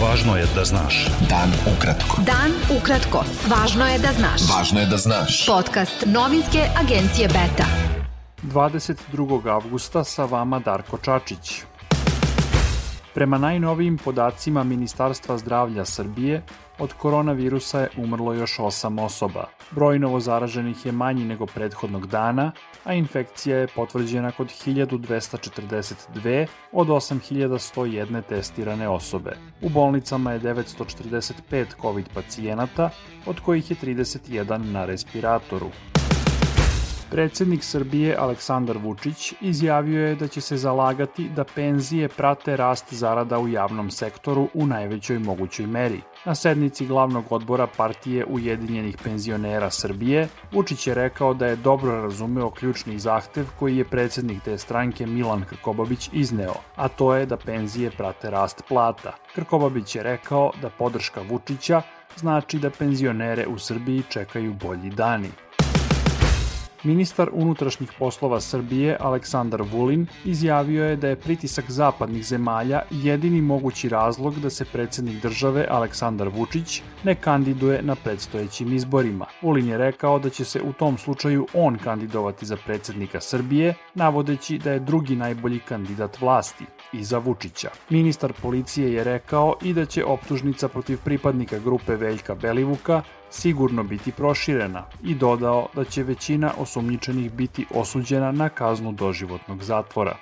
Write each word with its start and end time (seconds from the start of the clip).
Važno 0.00 0.32
je 0.36 0.46
da 0.56 0.62
znaš. 0.64 1.06
Dan 1.28 1.50
ukratko. 1.68 2.22
Dan 2.24 2.54
ukratko. 2.72 3.20
Važno 3.50 3.84
je 3.84 3.98
da 4.00 4.12
znaš. 4.16 4.46
Važno 4.48 4.80
je 4.80 4.86
da 4.86 4.96
znaš. 4.96 5.40
Podcast 5.46 6.06
novinske 6.06 6.62
agencije 6.80 7.28
Beta. 7.28 7.66
22. 8.42 9.50
avgusta 9.52 10.04
sa 10.04 10.24
vama 10.24 10.58
Darko 10.58 10.96
Čačić. 10.98 11.52
Prema 13.14 13.38
najnovijim 13.38 13.98
podacima 13.98 14.64
Ministarstva 14.64 15.38
zdravlja 15.38 15.84
Srbije, 15.84 16.42
od 16.80 16.92
koronavirusa 16.92 17.80
je 17.80 17.88
umrlo 17.96 18.32
još 18.32 18.58
8 18.58 19.04
osoba. 19.04 19.48
Broj 19.70 19.98
novo 19.98 20.20
zaraženih 20.20 20.86
je 20.86 20.92
manji 20.92 21.24
nego 21.24 21.46
prethodnog 21.46 22.06
dana, 22.06 22.52
a 22.84 22.94
infekcija 22.94 23.58
je 23.58 23.66
potvrđena 23.66 24.32
kod 24.32 24.46
1242 24.66 26.46
od 26.72 26.88
8101 26.88 28.22
testirane 28.28 28.88
osobe. 28.88 29.36
U 29.62 29.68
bolnicama 29.68 30.32
je 30.32 30.40
945 30.40 31.66
COVID 31.80 32.08
pacijenata, 32.14 32.90
od 33.26 33.40
kojih 33.40 33.70
je 33.70 33.76
31 33.76 34.72
na 34.72 34.84
respiratoru. 34.84 35.70
Predsednik 37.10 37.64
Srbije 37.64 38.16
Aleksandar 38.16 38.78
Vučić 38.78 39.32
izjavio 39.40 40.06
je 40.06 40.14
da 40.14 40.28
će 40.28 40.40
se 40.40 40.56
zalagati 40.56 41.28
da 41.28 41.44
penzije 41.44 42.08
prate 42.08 42.56
rast 42.56 42.94
zarada 42.94 43.38
u 43.38 43.48
javnom 43.48 43.90
sektoru 43.90 44.48
u 44.54 44.66
najvećoj 44.66 45.18
mogućoj 45.18 45.66
meri. 45.66 46.00
Na 46.24 46.34
sednici 46.34 46.86
glavnog 46.86 47.24
odbora 47.30 47.66
partije 47.66 48.24
Ujedinjenih 48.24 48.96
penzionera 49.04 49.70
Srbije, 49.70 50.28
Vučić 50.52 50.86
je 50.86 50.94
rekao 50.94 51.34
da 51.34 51.46
je 51.46 51.56
dobro 51.56 52.02
razumeo 52.02 52.50
ključni 52.50 52.98
zahtev 52.98 53.46
koji 53.58 53.76
je 53.76 53.84
predsednik 53.84 54.42
te 54.42 54.58
stranke 54.58 55.06
Milan 55.06 55.44
Krkobabić 55.44 56.10
izneo, 56.12 56.54
a 56.76 56.88
to 56.88 57.14
je 57.14 57.26
da 57.26 57.36
penzije 57.36 57.90
prate 57.90 58.30
rast 58.30 58.62
plata. 58.68 59.16
Krkobabić 59.34 59.96
je 59.96 60.02
rekao 60.02 60.52
da 60.62 60.70
podrška 60.70 61.20
Vučića 61.30 61.82
znači 62.16 62.58
da 62.58 62.70
penzionere 62.70 63.46
u 63.46 63.58
Srbiji 63.58 64.02
čekaju 64.08 64.54
bolji 64.54 64.90
dani. 64.90 65.30
Ministar 66.84 67.28
unutrašnjih 67.32 67.90
poslova 67.98 68.40
Srbije 68.40 68.96
Aleksandar 69.00 69.62
Vulin 69.62 70.06
izjavio 70.24 70.84
je 70.84 70.96
da 70.96 71.08
je 71.08 71.16
pritisak 71.16 71.70
zapadnih 71.70 72.26
zemalja 72.26 72.82
jedini 72.90 73.42
mogući 73.42 73.88
razlog 73.88 74.40
da 74.40 74.50
se 74.50 74.64
predsednik 74.64 75.22
države 75.22 75.66
Aleksandar 75.70 76.28
Vučić 76.28 76.82
ne 77.04 77.14
kandiduje 77.14 77.82
na 77.82 77.94
predstojećim 77.94 78.72
izborima. 78.72 79.26
Vulin 79.42 79.68
je 79.68 79.78
rekao 79.78 80.18
da 80.18 80.30
će 80.30 80.44
se 80.44 80.62
u 80.62 80.72
tom 80.72 80.98
slučaju 80.98 81.46
on 81.54 81.78
kandidovati 81.78 82.46
za 82.46 82.56
predsednika 82.56 83.20
Srbije, 83.20 83.74
navodeći 83.94 84.58
da 84.58 84.72
je 84.72 84.80
drugi 84.80 85.16
najbolji 85.16 85.58
kandidat 85.58 86.20
vlasti 86.20 86.64
iza 86.92 87.18
Vučića. 87.18 87.70
Ministar 87.90 88.32
policije 88.42 88.92
je 88.92 89.04
rekao 89.04 89.54
i 89.62 89.72
da 89.72 89.84
će 89.84 90.04
optužnica 90.04 90.68
protiv 90.68 90.98
pripadnika 91.04 91.58
grupe 91.58 91.96
Veljka 91.96 92.34
Belivuka 92.34 93.02
sigurno 93.30 93.82
biti 93.82 94.12
proširena 94.12 94.84
i 95.04 95.14
dodao 95.14 95.68
da 95.74 95.84
će 95.84 96.02
većina 96.02 96.52
osumnjičenih 96.58 97.32
biti 97.32 97.66
osuđena 97.74 98.32
na 98.32 98.48
kaznu 98.48 98.92
doživotnog 98.92 99.62
zatvora. 99.62 100.16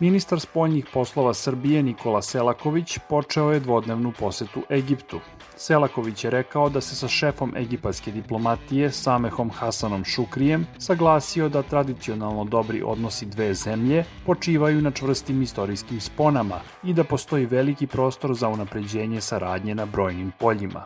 Ministar 0.00 0.40
spoljnih 0.40 0.86
poslova 0.92 1.34
Srbije 1.34 1.82
Nikola 1.82 2.22
Selaković 2.22 2.98
počeo 3.08 3.52
je 3.52 3.60
dvodnevnu 3.60 4.12
posetu 4.18 4.62
Egiptu. 4.70 5.20
Selaković 5.56 6.24
je 6.24 6.30
rekao 6.30 6.68
da 6.68 6.80
se 6.80 6.96
sa 6.96 7.08
šefom 7.08 7.56
egipatske 7.56 8.12
diplomatije 8.12 8.92
Samehom 8.92 9.50
Hasanom 9.50 10.04
Šukrijem 10.04 10.66
saglasio 10.78 11.48
da 11.48 11.62
tradicionalno 11.62 12.44
dobri 12.44 12.82
odnosi 12.82 13.26
dve 13.26 13.54
zemlje 13.54 14.04
počivaju 14.26 14.82
na 14.82 14.90
čvrstim 14.90 15.42
istorijskim 15.42 16.00
sponama 16.00 16.60
i 16.84 16.94
da 16.94 17.04
postoji 17.04 17.46
veliki 17.46 17.86
prostor 17.86 18.34
za 18.34 18.48
unapređenje 18.48 19.20
saradnje 19.20 19.74
na 19.74 19.86
brojnim 19.86 20.32
poljima. 20.38 20.84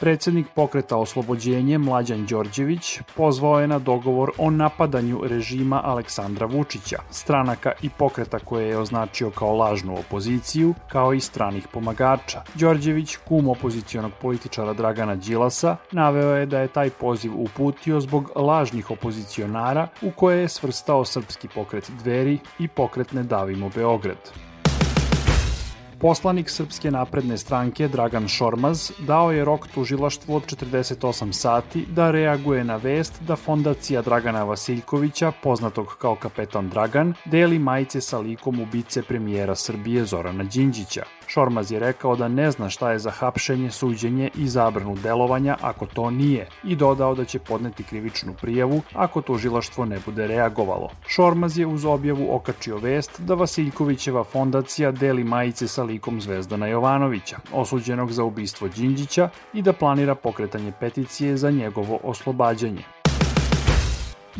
Predsednik 0.00 0.46
pokreta 0.54 0.96
Oslobođenje 0.96 1.78
Mlađan 1.78 2.26
Đorđević 2.26 3.00
pozvao 3.16 3.60
je 3.60 3.66
na 3.68 3.78
dogovor 3.78 4.30
o 4.38 4.50
napadanju 4.50 5.20
režima 5.24 5.80
Aleksandra 5.84 6.46
Vučića, 6.46 6.98
stranaka 7.10 7.72
i 7.82 7.90
pokreta 7.98 8.38
koje 8.38 8.68
je 8.68 8.78
označio 8.78 9.30
kao 9.30 9.56
lažnu 9.56 9.98
opoziciju, 9.98 10.74
kao 10.88 11.14
i 11.14 11.20
stranih 11.20 11.68
pomagača. 11.72 12.42
Đorđević, 12.54 13.16
kum 13.16 13.48
opozicionog 13.48 14.12
političara 14.22 14.72
Dragana 14.72 15.16
Đilasa, 15.16 15.76
naveo 15.92 16.36
je 16.36 16.46
da 16.46 16.60
je 16.60 16.68
taj 16.68 16.90
poziv 16.90 17.32
uputio 17.34 18.00
zbog 18.00 18.30
lažnih 18.36 18.90
opozicionara 18.90 19.88
u 20.02 20.10
koje 20.10 20.40
je 20.40 20.48
svrstao 20.48 21.04
srpski 21.04 21.48
pokret 21.54 21.90
Dveri 21.90 22.38
i 22.58 22.68
pokret 22.68 23.12
Ne 23.12 23.22
davimo 23.22 23.70
Beograd. 23.74 24.47
Poslanik 26.00 26.50
Srpske 26.50 26.90
napredne 26.90 27.36
stranke 27.38 27.88
Dragan 27.88 28.28
Šormaz 28.28 28.90
dao 28.98 29.32
je 29.32 29.44
rok 29.44 29.66
tužilaštvu 29.74 30.36
od 30.36 30.46
48 30.46 31.32
sati 31.32 31.86
da 31.90 32.10
reaguje 32.10 32.64
na 32.64 32.76
vest 32.76 33.22
da 33.22 33.36
fondacija 33.36 34.02
Dragana 34.02 34.44
Vasiljkovića, 34.44 35.32
poznatog 35.42 35.96
kao 36.00 36.14
kapetan 36.14 36.68
Dragan, 36.68 37.14
deli 37.24 37.58
majice 37.58 38.00
sa 38.00 38.18
likom 38.18 38.60
ubice 38.60 39.02
premijera 39.02 39.54
Srbije 39.54 40.04
Zorana 40.04 40.44
Đinđića. 40.44 41.17
Šormaz 41.28 41.72
je 41.72 41.80
rekao 41.80 42.16
da 42.16 42.28
ne 42.28 42.50
zna 42.50 42.70
šta 42.70 42.92
je 42.92 42.98
za 42.98 43.10
hapšenje, 43.10 43.70
suđenje 43.70 44.30
i 44.34 44.48
zabranu 44.48 44.96
delovanja 44.96 45.56
ako 45.60 45.86
to 45.86 46.10
nije 46.10 46.48
i 46.64 46.76
dodao 46.76 47.14
da 47.14 47.24
će 47.24 47.38
podneti 47.38 47.82
krivičnu 47.82 48.34
prijavu 48.40 48.82
ako 48.94 49.20
tužilaštvo 49.22 49.84
ne 49.84 49.98
bude 50.06 50.26
reagovalo. 50.26 50.90
Šormaz 51.06 51.58
je 51.58 51.66
uz 51.66 51.84
objavu 51.84 52.34
okačio 52.34 52.78
vest 52.78 53.20
da 53.20 53.34
Vasiljkovićeva 53.34 54.24
fondacija 54.24 54.90
deli 54.90 55.24
majice 55.24 55.68
sa 55.68 55.82
likom 55.82 56.20
Zvezdana 56.20 56.66
Jovanovića, 56.66 57.36
osuđenog 57.52 58.12
za 58.12 58.24
ubistvo 58.24 58.68
Đinđića 58.68 59.28
i 59.52 59.62
da 59.62 59.72
planira 59.72 60.14
pokretanje 60.14 60.72
peticije 60.80 61.36
za 61.36 61.50
njegovo 61.50 61.98
oslobađanje. 62.02 62.97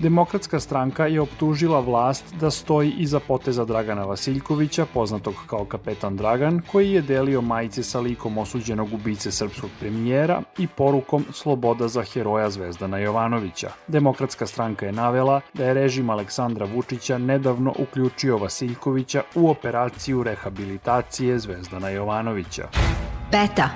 Demokratska 0.03 0.61
stranka 0.61 1.07
je 1.07 1.21
optužila 1.21 1.81
vlast 1.81 2.35
da 2.41 2.51
stoji 2.51 2.91
iza 2.91 3.21
poteza 3.21 3.65
Dragana 3.65 4.05
Vasiljkovića, 4.05 4.87
poznatog 4.95 5.35
kao 5.47 5.65
kapetan 5.65 6.17
Dragan, 6.17 6.61
koji 6.73 6.93
je 6.93 7.03
delio 7.03 7.41
majice 7.41 7.83
sa 7.83 8.01
likom 8.01 8.39
osuđenog 8.39 8.93
ubice 8.95 9.31
srpskog 9.31 9.71
premijera 9.81 10.43
i 10.59 10.67
porukom 10.67 11.25
Sloboda 11.33 11.89
za 11.89 12.03
heroja 12.03 12.51
Zvezdana 12.51 12.99
Jovanovića. 12.99 13.71
Demokratska 13.89 14.47
stranka 14.47 14.87
je 14.87 14.93
navela 14.93 15.41
da 15.55 15.65
je 15.65 15.75
režim 15.75 16.11
Aleksandra 16.11 16.67
Vučića 16.75 17.19
nedavno 17.19 17.75
uključio 17.79 18.37
Vasiljkovića 18.37 19.23
u 19.35 19.51
operaciju 19.51 20.23
rehabilitacije 20.23 21.39
Zvezdana 21.39 21.89
Jovanovića. 21.89 22.69
Beta. 23.33 23.69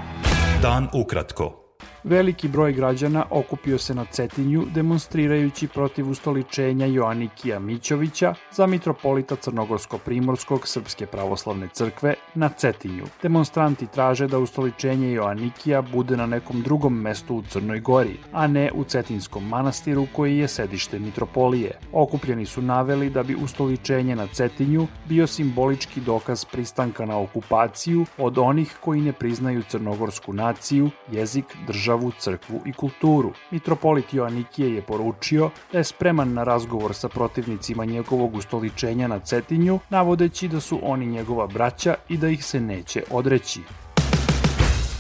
Dan 0.62 0.88
ukratko. 0.92 1.61
Veliki 2.04 2.48
broj 2.48 2.72
građana 2.72 3.24
okupio 3.30 3.78
se 3.78 3.94
na 3.94 4.04
Cetinju 4.04 4.64
demonstrirajući 4.74 5.68
protiv 5.68 6.10
ustoličenja 6.10 6.86
Joanikija 6.86 7.58
Mićovića 7.58 8.34
za 8.52 8.66
mitropolita 8.66 9.36
Crnogorsko-Primorskog 9.36 10.66
Srpske 10.66 11.06
pravoslavne 11.06 11.68
crkve 11.72 12.14
na 12.34 12.48
Cetinju. 12.48 13.04
Demonstranti 13.22 13.86
traže 13.86 14.26
da 14.26 14.38
ustoličenje 14.38 15.12
Joanikija 15.12 15.82
bude 15.82 16.16
na 16.16 16.26
nekom 16.26 16.62
drugom 16.62 17.00
mestu 17.00 17.36
u 17.36 17.42
Crnoj 17.42 17.80
Gori, 17.80 18.18
a 18.32 18.46
ne 18.46 18.70
u 18.74 18.84
Cetinskom 18.84 19.48
manastiru 19.48 20.06
koji 20.12 20.38
je 20.38 20.48
sedište 20.48 20.98
mitropolije. 20.98 21.70
Okupljeni 21.92 22.46
su 22.46 22.62
naveli 22.62 23.10
da 23.10 23.22
bi 23.22 23.34
ustoličenje 23.34 24.16
na 24.16 24.26
Cetinju 24.26 24.86
bio 25.08 25.26
simbolički 25.26 26.00
dokaz 26.00 26.44
pristanka 26.44 27.06
na 27.06 27.18
okupaciju 27.18 28.06
od 28.18 28.38
onih 28.38 28.76
koji 28.80 29.00
ne 29.00 29.12
priznaju 29.12 29.62
crnogorsku 29.68 30.32
naciju, 30.32 30.90
jezik, 31.12 31.44
državu 31.66 31.91
državu, 31.92 32.12
crkvu 32.18 32.60
i 32.66 32.72
kulturu. 32.72 33.32
Mitropolit 33.50 34.14
Joanikije 34.14 34.74
je 34.74 34.82
poručio 34.82 35.50
da 35.72 35.78
je 35.78 35.84
spreman 35.84 36.32
na 36.32 36.44
razgovor 36.44 36.94
sa 36.94 37.08
protivnicima 37.08 37.84
njegovog 37.84 38.34
ustoličenja 38.34 39.08
na 39.08 39.18
Cetinju, 39.18 39.78
navodeći 39.90 40.48
da 40.48 40.60
su 40.60 40.78
oni 40.82 41.06
njegova 41.06 41.46
braća 41.46 41.94
i 42.08 42.16
da 42.16 42.28
ih 42.28 42.44
se 42.44 42.60
neće 42.60 43.02
odreći. 43.10 43.60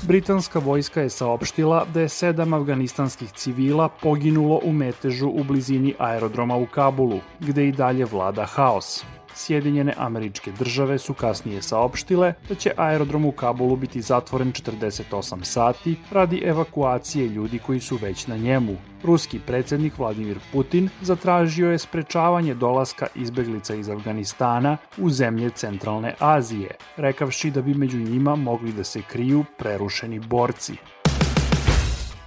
Britanska 0.02 0.58
vojska 0.58 1.00
je 1.00 1.10
saopštila 1.10 1.86
da 1.94 2.00
je 2.00 2.08
sedam 2.08 2.52
afganistanskih 2.52 3.32
civila 3.32 3.88
poginulo 3.88 4.60
u 4.64 4.72
metežu 4.72 5.28
u 5.28 5.44
blizini 5.44 5.94
aerodroma 5.98 6.56
u 6.56 6.66
Kabulu, 6.66 7.20
gde 7.40 7.68
i 7.68 7.72
dalje 7.72 8.04
vlada 8.04 8.44
haos. 8.44 9.04
Sjedinjene 9.34 9.94
američke 9.96 10.52
države 10.58 10.98
su 10.98 11.14
kasnije 11.14 11.62
saopštile 11.62 12.34
da 12.48 12.54
će 12.54 12.72
aerodrom 12.76 13.24
u 13.24 13.32
Kabulu 13.32 13.76
biti 13.76 14.02
zatvoren 14.02 14.52
48 14.52 15.44
sati 15.44 15.96
radi 16.10 16.42
evakuacije 16.44 17.28
ljudi 17.28 17.58
koji 17.58 17.80
su 17.80 17.98
već 18.02 18.26
na 18.26 18.36
njemu. 18.36 18.76
Ruski 19.04 19.38
predsednik 19.46 19.98
Vladimir 19.98 20.38
Putin 20.52 20.88
zatražio 21.02 21.70
je 21.70 21.78
sprečavanje 21.78 22.54
dolaska 22.54 23.06
izbeglica 23.14 23.74
iz 23.74 23.88
Afganistana 23.88 24.76
u 24.98 25.10
zemlje 25.10 25.50
centralne 25.50 26.14
Azije, 26.18 26.70
rekavši 26.96 27.50
da 27.50 27.62
bi 27.62 27.74
među 27.74 27.98
njima 27.98 28.36
mogli 28.36 28.72
da 28.72 28.84
se 28.84 29.02
kriju 29.02 29.44
prerušeni 29.58 30.18
borci. 30.18 30.76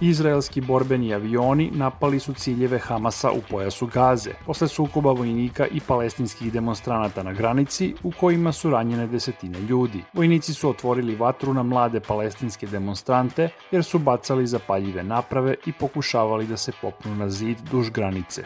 Izraelski 0.00 0.60
borbeni 0.60 1.14
avioni 1.14 1.70
napali 1.74 2.20
su 2.20 2.32
ciljeve 2.34 2.78
Hamasa 2.78 3.30
u 3.30 3.40
pojasu 3.50 3.86
Gaze, 3.86 4.30
posle 4.46 4.68
sukoba 4.68 5.12
vojnika 5.12 5.66
i 5.66 5.80
palestinskih 5.80 6.52
demonstranata 6.52 7.22
na 7.22 7.32
granici 7.32 7.94
u 8.02 8.12
kojima 8.20 8.52
su 8.52 8.70
ranjene 8.70 9.06
desetine 9.06 9.60
ljudi. 9.60 10.02
Vojnici 10.12 10.54
su 10.54 10.68
otvorili 10.68 11.16
vatru 11.16 11.54
na 11.54 11.62
mlade 11.62 12.00
palestinske 12.00 12.66
demonstrante 12.66 13.48
jer 13.70 13.84
su 13.84 13.98
bacali 13.98 14.46
zapaljive 14.46 15.02
naprave 15.02 15.54
i 15.66 15.72
pokušavali 15.72 16.46
da 16.46 16.56
se 16.56 16.72
popnu 16.82 17.14
na 17.14 17.30
zid 17.30 17.58
duž 17.70 17.90
granice. 17.90 18.44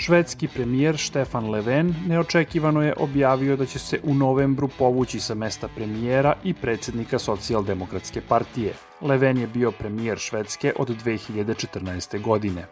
Švedski 0.00 0.48
premijer 0.48 0.96
Štefan 0.96 1.50
Leven 1.50 1.94
neočekivano 2.06 2.82
je 2.82 2.94
objavio 2.96 3.56
da 3.56 3.66
će 3.66 3.78
se 3.78 4.00
u 4.04 4.14
novembru 4.14 4.68
povući 4.68 5.20
sa 5.20 5.34
mesta 5.34 5.68
premijera 5.68 6.34
i 6.44 6.54
predsednika 6.54 7.18
socijaldemokratske 7.18 8.20
partije. 8.20 8.72
Leven 9.00 9.38
je 9.38 9.46
bio 9.46 9.70
premijer 9.70 10.18
Švedske 10.18 10.72
od 10.78 11.04
2014. 11.04 12.22
godine. 12.22 12.66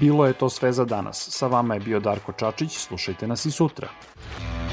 Bilo 0.00 0.26
je 0.26 0.32
to 0.32 0.48
sve 0.48 0.72
za 0.72 0.84
danas. 0.84 1.28
Sa 1.30 1.46
vama 1.46 1.74
je 1.74 1.80
bio 1.80 2.00
Darko 2.00 2.32
Čačić, 2.32 2.76
slušajte 2.76 3.26
nas 3.26 3.46
i 3.46 3.50
sutra. 3.50 3.88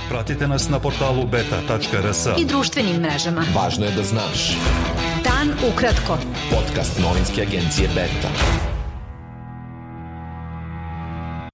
Pratite 0.10 0.48
nas 0.48 0.70
na 0.70 0.80
portalu 0.80 1.28
beta.rs 1.28 2.28
i 2.38 2.46
društvenim 2.46 3.02
mrežama. 3.02 3.46
Važno 3.56 3.86
je 3.86 3.92
da 3.92 4.04
znaš. 4.04 4.58
Dan 5.24 5.72
ukratko. 5.74 6.18
Podcast 6.52 7.00
novinske 7.00 7.42
agencije 7.42 7.88
Beta. 7.88 8.75